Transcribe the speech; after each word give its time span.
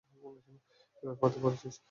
এইবার 0.97 1.15
ফাঁদে 1.21 1.39
পরেছিস। 1.43 1.75